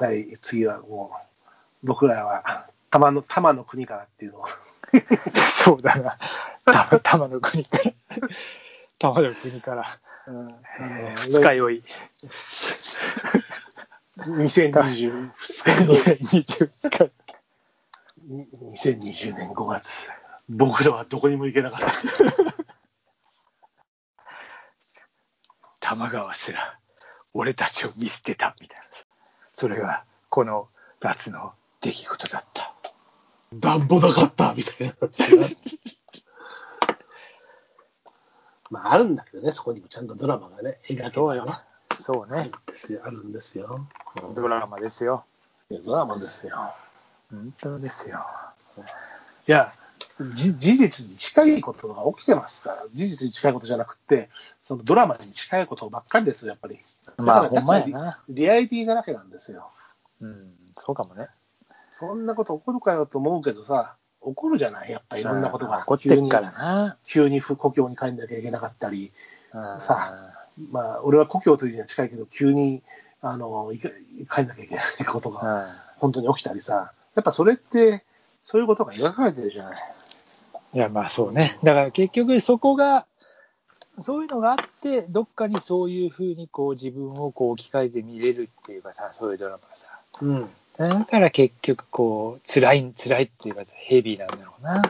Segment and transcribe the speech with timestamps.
[0.00, 1.12] 第、次はも
[1.82, 4.46] う、僕らは、玉の、玉の国からっていうのを。
[5.62, 6.18] そうだな。
[6.64, 7.92] 玉玉の国から。
[8.98, 9.98] 玉の国から。
[10.26, 10.50] うん。
[10.80, 11.84] えー二日酔い。
[14.18, 17.12] 2020 2022日。
[18.28, 20.10] 2020年5月、
[20.48, 21.90] 僕らはどこにも行けなかった。
[25.80, 26.78] 玉川すら
[27.34, 28.80] 俺たちを見捨てたみたい。
[28.80, 29.04] なさ
[29.60, 30.68] それがこの
[31.02, 32.72] 夏の出来事だった
[33.52, 34.94] 暖房なかったみたいな。
[38.70, 41.52] まあ、あるんだけどね、そこにもちゃんとドラマがね、描けてそうよね
[41.98, 43.02] そうねあるんですよ。
[43.04, 43.86] あるんですよ。
[44.22, 45.26] うんドラマですよ
[45.68, 46.74] ドラマですよ。
[47.30, 48.24] 本当ですよ
[49.46, 49.74] いや、
[50.32, 54.30] じ事実に近いことが起きてますから、事実に近いことじゃなくて、
[54.70, 56.78] そのドラマに近いことばっかりですよ、やっぱり。
[57.16, 58.20] まあほんまやな。
[58.28, 59.68] リリアリティだらけなんですよ。
[60.20, 61.26] うんそうかもね。
[61.90, 65.80] そんなこと起こるかよと思うけどさ、起こるじゃない、やっぱいろんなことが。
[65.80, 66.98] 起こってっからな。
[67.04, 69.10] 急に故郷に帰んなきゃいけなかったり、
[69.52, 69.80] うん。
[69.80, 70.30] さ
[70.70, 72.84] まあ、俺は故郷というには近いけど、急に
[73.22, 73.88] あのいか
[74.32, 75.68] 帰んなきゃいけないことがうん。
[75.96, 78.04] 本当に起きたりさ、やっぱそれって、
[78.44, 79.94] そういうことが描かれてるじゃない。
[80.74, 81.58] いやまあそうね。
[81.64, 83.04] だから結局そこが
[84.00, 89.86] そういうのがあってどっかにそういうふうにこう自分をこう置き換えて見れるっていうかさそういうドラマがさ。
[90.22, 94.82] うん、だから結局こう辛い辛いっていうかヘビーなんだろうな。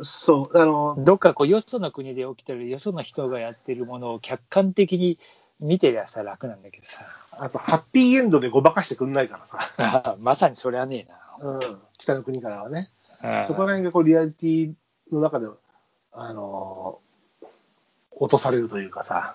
[0.00, 5.18] そう、あの、どっかこうよその国で起きてるよその人がやってるものを客観的に
[5.58, 7.02] 見てりゃさ楽なんだけどさ。
[7.32, 11.60] あと、ハッピーエンドでごまかしてくんないからさ、まさにそれはねえうん、
[11.98, 12.90] 北の国からはね、
[13.22, 14.72] なそこら辺がこうリアリティ
[15.10, 15.48] の中で、
[16.12, 17.00] あの
[18.22, 19.34] 落とされるというかさ、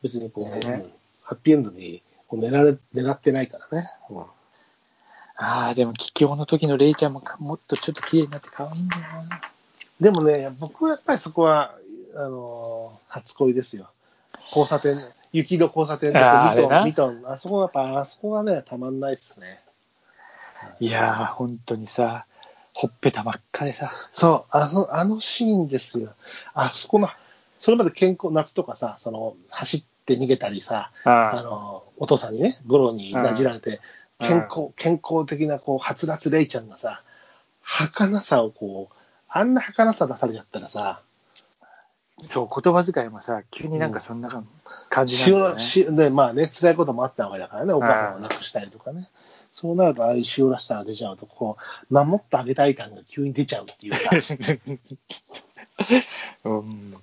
[0.00, 0.92] 別にこう、ねうん
[1.24, 3.84] ハッピーエンドにこう狙れ狙ってないからね。
[4.10, 4.24] うん
[5.38, 9.40] ああでも帰郷の時のレイちゃんもかもっとちょっと綺麗になって可愛いんだよな
[10.00, 11.74] でもね、僕はやっぱりそこは、
[12.14, 13.90] あの初恋ですよ。
[14.48, 14.98] 交差点、
[15.32, 19.60] 雪の交差点とあーミトン、あれなミトン、あそこはやっぱ、あそこはね、たまんないっすね。
[20.80, 22.24] いやー本当にさ
[22.76, 23.90] ほっぺた真っ赤でさ。
[24.12, 26.14] そう、あの、あのシーンですよ。
[26.52, 27.08] あそこの、
[27.58, 31.42] それまで健康、夏とかさ、その、走って逃げたりさ、ああ。
[31.42, 33.78] の、お父さんにね、ゴロになじられて、うん
[34.18, 37.02] 健康、健康的な、こう、はつらつレイちゃんがさ、
[37.60, 38.94] 儚さをこう、
[39.28, 41.02] あんな儚さ出されちゃったらさ、
[42.22, 44.30] そう言葉遣いもさ急になんかそんな
[44.88, 49.10] 感じなんだよね、しで、まあね、辛いこともあったわけだからね、お母さんを亡くしたりとかね。
[49.58, 51.56] そうなると、ああいう塩らしさが出ちゃうと、こ
[51.90, 54.00] う、守ってあげたい感が急に出ちゃうっていうか、
[56.44, 56.94] うん、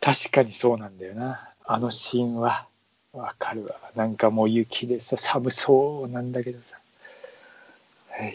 [0.00, 1.50] 確かにそうなんだよな。
[1.64, 2.66] あのシーンは
[3.12, 3.76] わかるわ。
[3.94, 6.80] なんかもう雪でさ、寒そうなんだけどさ。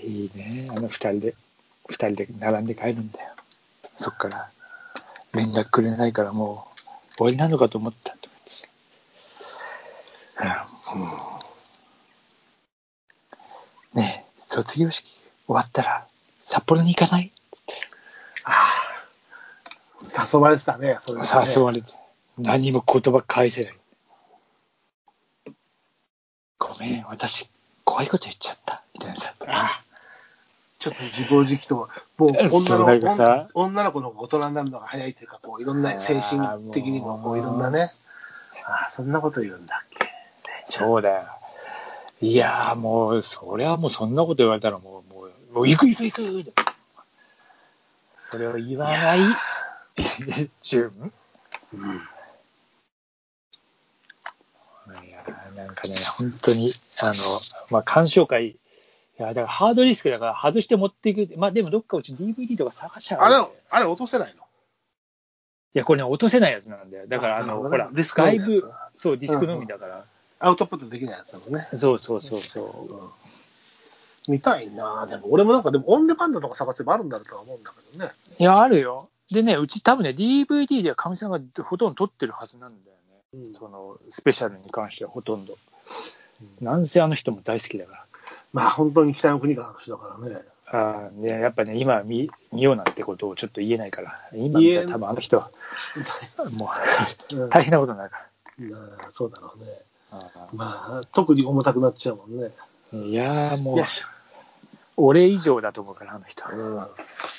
[0.05, 0.69] いいね。
[0.69, 1.35] あの二人で、
[1.89, 3.33] 二人で並んで帰るんだよ。
[3.97, 4.49] そっから
[5.33, 6.65] 連絡くれないからも
[7.11, 8.51] う終わりなのかと思ったとか言って
[10.47, 10.65] さ。
[10.95, 11.39] うん
[13.93, 16.07] ねえ、卒業式終わったら
[16.41, 17.31] 札幌に行かない？
[18.43, 18.73] あ
[20.15, 21.93] あ、誘われてたね、それはね誘われて、
[22.37, 23.73] 何も言葉返せない。
[26.57, 27.49] ごめん、私、
[27.85, 28.83] 怖いこと言っちゃった。
[28.93, 29.33] みたいなさ。
[29.41, 29.83] ああ
[30.79, 37.91] ちょっと自暴自棄と、もう 女のなんかさ女の子の大人になるのが早いというか、こういろんな精神的にもこういろんなね、
[38.63, 40.09] ああそんなこと言うんだっけ。
[40.65, 41.38] そうだよ。
[42.21, 45.21] いやーもう、そりゃもうそんなこと言われたらもう、も
[45.51, 46.53] う、もう行く行く行く
[48.19, 49.19] それを言わない、
[50.61, 51.11] 純
[51.73, 52.01] うん
[55.05, 57.15] いやーなんかね、本当に、あの、
[57.69, 58.57] まあ、鑑賞会、い
[59.17, 61.37] や、だからハードディスクだから外して持っていく。
[61.37, 63.21] まあ、でもどっかうち DVD とか探しちゃう。
[63.21, 63.35] あれ、
[63.69, 64.43] あれ落とせないの？
[65.75, 67.07] いや、これね、落とせないやつなんだよ。
[67.07, 70.05] だから、あの、ほら、外部、そう、ディスクのみだから。
[70.39, 71.67] アウトプットできないやつだもんね。
[71.77, 72.93] そうそうそうそう。
[72.93, 73.09] うん
[74.27, 78.11] 見たいなでも俺もなんかでもオンデマンドとか探せばあるんだろうとは思うんだけどね。
[78.37, 79.09] いや、あるよ。
[79.31, 82.97] でね、うち多分ね、DVD ではかみさんがほとんど撮ってるはずなんだよ
[83.41, 83.45] ね。
[83.47, 85.57] うんその、スペシャルに関してはほとんど。
[86.61, 88.05] なんせあの人も大好きだから。
[88.53, 90.41] まあ本当に北の国からの人だからね。
[90.67, 95.39] ああ、ね、やっぱね、今見見ようなんてことをちょっと言えないから、今見たら多分あの人、
[96.51, 96.69] も
[97.31, 98.27] うんう大変なことになるか
[98.59, 98.73] うん
[99.11, 99.65] そうだろうね。
[100.11, 100.47] ら。
[100.53, 102.51] まあ特に重たくなっちゃうもんね。
[102.91, 103.77] いやーもう
[104.97, 106.43] 俺以上だと思うから、あの人。
[106.51, 106.85] うん、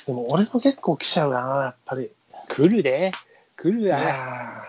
[0.06, 2.10] でも俺も結構来ちゃうな、やっぱり。
[2.48, 3.12] 来るで、
[3.56, 4.64] 来るいや。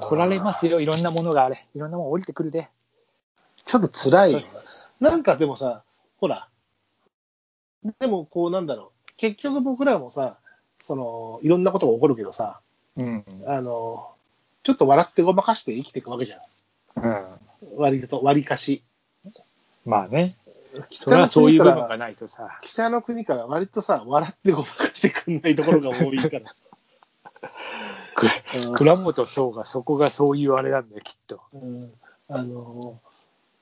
[0.00, 1.66] 来られますよ、いろんなものがあれ。
[1.74, 2.68] いろんなもの降りてくるで。
[3.66, 4.46] ちょっと辛い。
[5.00, 5.82] なんかでもさ、
[6.18, 6.48] ほら、
[7.98, 10.38] でもこうなんだろう、結局僕らもさ、
[10.82, 12.60] その、いろんなことが起こるけどさ、
[12.96, 13.24] うん。
[13.46, 14.10] あの、
[14.62, 16.40] ちょっと笑ってごまかして生きていくわけじゃん。
[16.96, 17.24] うん。
[17.76, 18.82] 割と、割りかし。
[19.84, 20.36] まあね。
[20.90, 22.58] それはそういう部分がないとさ。
[22.62, 26.64] 北の国から割とさ、笑ってごまかしてくんないところが多いからさ。
[28.76, 31.40] 倉本翔がそこがそういうあれなんだよ、きっと。
[31.52, 31.92] うん
[32.32, 33.00] あの、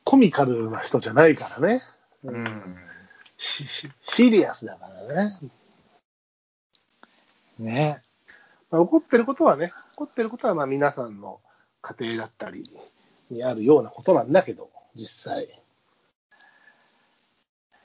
[0.04, 1.80] コミカルな人じゃないからね。
[2.22, 2.76] うん。
[3.38, 5.32] シリアスだからね。
[7.58, 8.02] ね。
[8.70, 11.40] まあ怒ってることはね、怒ってることはまあ皆さんの
[11.80, 12.70] 家庭だったり
[13.30, 15.60] にあるようなことなんだけど、実際。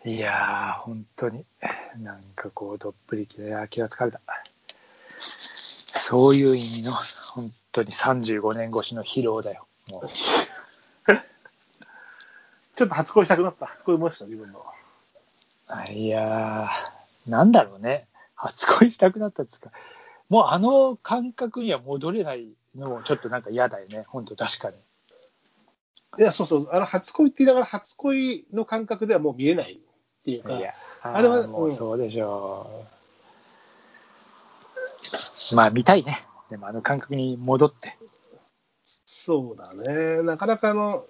[0.05, 1.45] いやー、本当に、
[1.97, 4.19] なんかこう、どっぷりきで、気が疲れた。
[5.95, 6.93] そういう意味の、
[7.33, 9.65] 本当に35年越しの疲労だよ。
[9.87, 10.07] もう
[12.75, 13.67] ちょっと初恋したくなった。
[13.67, 14.65] 初恋思いました、自分の。
[15.67, 18.07] あいやー、なんだろうね。
[18.35, 19.71] 初恋したくなったっつうか、
[20.29, 24.03] もうあの感覚には戻れないのもちょっとなんか嫌だよね。
[24.07, 24.75] 本当確かに。
[26.17, 29.77] いや、そうそう、あの初恋って言いながら初恋の感覚ではもう見えないっ
[30.23, 32.85] ていうか、いや、あれはーもううんそうでしょ
[35.51, 35.55] う。
[35.55, 36.25] まあ見たいね。
[36.49, 37.97] でもあの感覚に戻って。
[38.83, 41.05] そうだね、なかなかあの、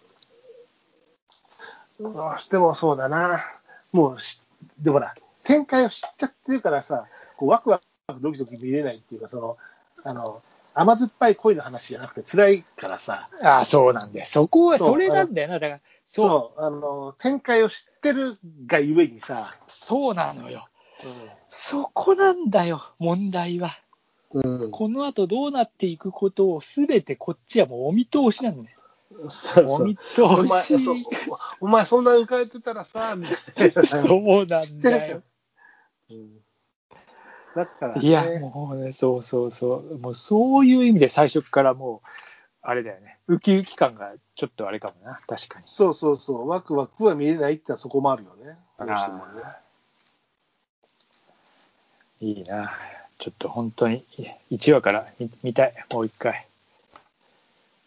[1.99, 3.43] どうしてもそうだな、
[3.91, 4.41] もうし、
[4.79, 7.07] でほら、展開を知っちゃってるからさ、
[7.37, 7.83] こうワクワク
[8.21, 9.57] ドキドキ見れないっていうか、その、
[10.03, 10.41] あの、
[10.75, 14.25] 甘酸っぱい恋の話じゃなくて辛いからさ、ああ、そうなんだよ。
[14.25, 15.59] そこは、それなんだよな。
[15.59, 20.67] だから、そう、そう、あの、展開を知ってるがゆえにさ、そうなのよ。
[21.49, 23.79] そこなんだよ、問題は。
[24.33, 28.79] うん、この後どうなっていくことをすべてこっちはもうお見通しなんだよ。
[29.29, 30.03] そうそうお見通
[30.63, 30.83] し。
[30.83, 30.95] そう
[31.61, 33.85] お前そんな浮かれてたらさ、みたいな。
[33.85, 35.21] そうなんだよ。
[36.09, 36.43] うん
[37.55, 39.97] だから、ね、いや、もうね、そうそうそう。
[39.99, 42.07] もうそういう意味で最初からもう、
[42.61, 43.17] あれだよね。
[43.27, 45.19] ウキウキ感がちょっとあれかもな。
[45.27, 45.65] 確かに。
[45.67, 48.57] そうそうそう、ワクワクは見えないってのはそこもあるよね。
[48.79, 49.23] どうしてもね。
[52.21, 52.71] いいな。
[53.19, 54.05] ちょっと本当に
[54.51, 55.73] 1話から見見たい。
[55.91, 56.47] もう一回。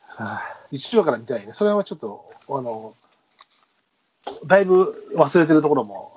[0.06, 1.52] はあ一話から見たいね。
[1.52, 2.94] それはちょっと、あの、
[4.46, 6.12] だいぶ忘れてるところも、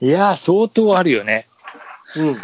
[0.00, 1.48] いやー、相当あるよね。
[2.16, 2.36] うん。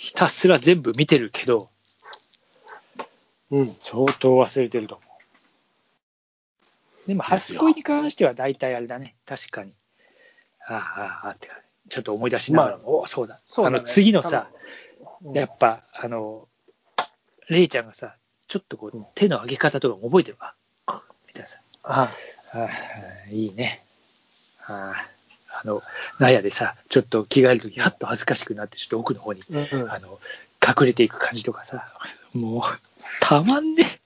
[0.00, 1.68] ひたすら全部見てるけど、
[3.50, 3.66] うん。
[3.66, 5.04] 相当忘れてると思
[7.04, 7.08] う。
[7.08, 9.14] でも、初恋に関しては大体あれだね。
[9.26, 9.74] 確かに。
[10.66, 11.60] ああ、ああ、ああってか、
[11.90, 13.42] ちょっと思い出しながら、まおそうだ。
[13.44, 14.50] そうだねあの、次のさ、、
[15.02, 16.48] 多分やっぱ、あの、
[17.50, 18.16] レイちゃんがさ、
[18.48, 20.54] ちょっとこう、手の上げ方とか覚えてるわ。
[21.28, 21.60] みたいなさ。
[21.82, 22.10] あ
[22.52, 22.68] ああ、
[23.30, 23.84] いいね。
[24.62, 25.10] ああ、
[25.52, 25.82] あの、
[26.18, 30.18] 納屋でさ、ちょっと着替えるとき、はっと恥ずかしくなって、ちょっと奥の方に、うんうんあの、
[30.66, 31.92] 隠れていく感じとかさ、
[32.32, 32.62] もう、
[33.20, 34.00] たまんね。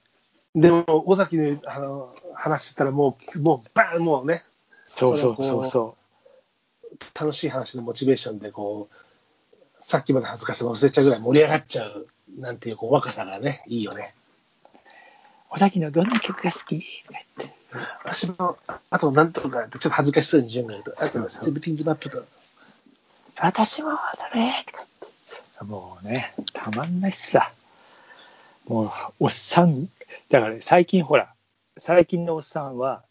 [0.55, 4.43] でも、尾崎のあの話したらもう、もう、バーン、もうね、
[4.85, 6.05] そうそうそれをこそう
[7.19, 14.13] 楽しい話のモチベーションで、こう、さっきまで恥ずかしさ忘れちゃうぐらい盛り上がっちゃう、なんていう、こう、若さがね、いいよね。
[14.63, 14.77] う。
[15.49, 16.79] 小崎のどんな曲が好きっ
[17.37, 17.54] て。
[18.03, 22.23] 私も、ああと、なんとかちょっと恥ずかしそうに順が言うと、あと、セブティズマップと、
[23.37, 24.85] 私もそれって。
[25.63, 27.51] もうね、たまんないっすさ。
[28.67, 29.87] もう、おっさん、
[30.29, 31.33] だから最近ほら、
[31.77, 33.03] 最近のおっさんは、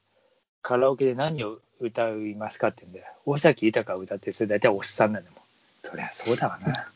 [0.63, 3.07] カラオケで何を歌いますかって言うんだよ。
[3.27, 5.41] 尾崎豊を歌って、それ大体おっさんなんだもん。
[5.83, 6.89] そりゃそうだわな。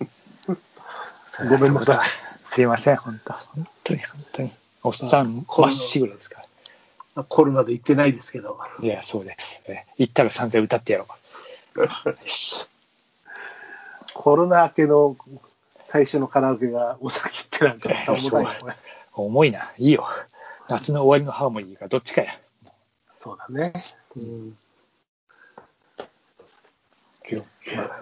[1.38, 2.08] ごめんなさい
[2.46, 4.52] すいません、本当本当に本当に。
[4.82, 6.47] おっさん、こまっしぐらですから。
[7.24, 9.62] コロナで行ってないですけど、いや、そうです。
[9.66, 11.06] え行ったら3000歌ってやろ
[11.76, 11.88] う。
[14.14, 15.16] コロナ明けの
[15.84, 18.76] 最初のカラオケが尾崎ってなんか重たいよね。
[19.14, 19.72] 重いな。
[19.78, 20.06] いいよ。
[20.68, 22.38] 夏の終わりのハーモニーがどっちかや。
[23.16, 23.72] そうだね。
[24.16, 24.58] うん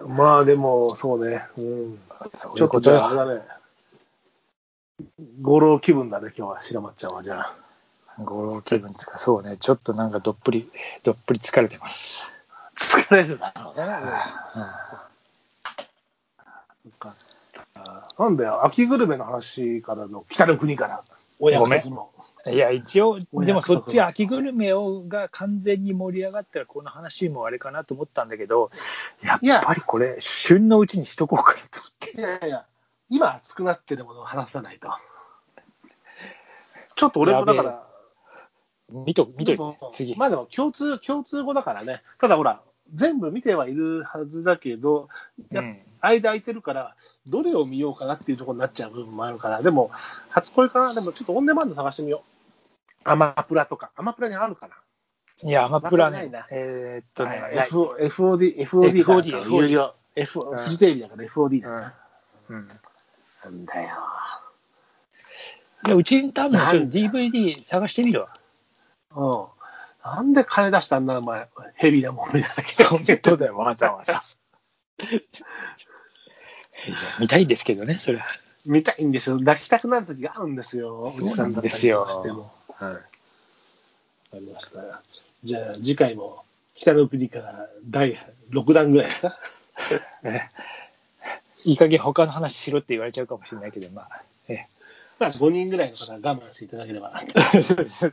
[0.07, 1.43] まあでも、そうね。
[1.57, 1.99] うん、
[2.33, 3.41] そうちょっとじゃあ、ね。
[5.41, 7.23] 五郎気分だね、今日は、白松ちゃんは。
[7.23, 7.55] じゃあ。
[8.19, 9.17] 五郎気分ですか。
[9.17, 9.57] そうね。
[9.57, 10.69] ちょっとなんかどっぷり、
[11.03, 12.31] どっぷり疲れてます。
[12.75, 13.87] 疲れるだろうね。
[18.17, 21.03] なんだよ、秋グルメの話からの、北の国から、
[21.39, 22.09] お約束の。
[22.47, 28.71] いや、一応、おでもそっち秋グルメをが完全に盛り上がったら、この話もあれかなと思ったんだけど、
[29.41, 32.11] やっぱりこれ、旬のうちにしとこうかなと思って。
[32.17, 32.65] いやいや、
[33.09, 34.89] 今熱くなってるものを話さないと。
[36.95, 37.86] ちょっと俺もだかやら、
[38.89, 40.15] 見と、見といて次。
[40.15, 42.01] まあでも共通、共通語だからね。
[42.19, 42.61] ただほら、
[42.93, 45.09] 全部見てはいるはずだけど、
[45.51, 45.79] やうん。
[45.99, 46.95] 間空いてるから、
[47.27, 49.91] どれを見ようかなっていうところになっちゃう部分もあるから、でも、
[50.29, 52.23] 初恋かな、でもちょっとオンデマンド探してみよ
[53.05, 53.09] う。
[53.09, 54.75] アマプラとか、アマプラにあるかな？
[55.43, 56.17] いや、アマプラね。
[56.17, 60.57] ないな、えーっとね、F FOD、FOD か FOD 有料、F うん。
[60.57, 61.93] フジテレビだから FOD だな。
[62.49, 62.55] うん。
[62.55, 62.67] うん。
[63.43, 63.89] なんだよ。
[65.85, 68.29] いや、うちに多分ちょっと DVD 探してみるわ。
[69.17, 69.47] うん。
[70.03, 71.49] なんで金出したんだ、お前。
[71.75, 74.23] ヘビーなもん見なきゃ本当だよ、わざわざ。
[77.19, 78.25] 見たいんですけどね、それは。
[78.65, 79.39] 見たいんですよ。
[79.39, 81.11] 抱きたくなる時があるんですよ。
[81.11, 82.93] そうなんですよしてもはい。
[82.93, 83.05] わか
[84.33, 85.01] りました。
[85.43, 86.43] じゃあ、次回も、
[86.75, 88.19] 北の国から第
[88.51, 89.35] 6弾ぐらいですか
[90.23, 90.49] え
[91.65, 94.67] いい加減他の話しろって言われちゃうかもしれないけど、まあ、え
[95.19, 97.21] まあ、5人ぐらいの方は我慢していただければ。
[97.55, 98.05] えそうです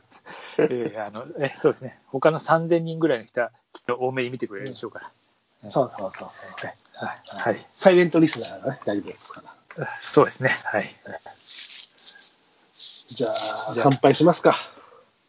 [0.57, 5.11] ええあのえそうですね、他の3000人ぐらいの人はきっと多めに見てくれるでしょうから。
[5.69, 6.47] そうそうそうそう。
[6.61, 9.43] はいはい、はい、サイレントリスナーがね、大丈夫ですか
[9.77, 9.97] ら。
[9.99, 10.95] そうですね、はい。
[13.11, 14.55] じゃあ、じゃあ乾杯しますか。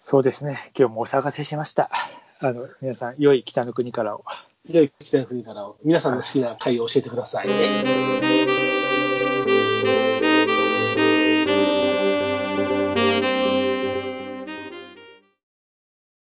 [0.02, 1.90] そうですね、今日もお騒がせしました。
[2.38, 4.24] あの皆さん、良い北の国からを。
[4.68, 8.85] 良い北の国から皆さんの好きな回を教えてくださいね。